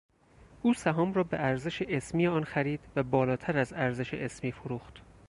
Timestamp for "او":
0.61-0.73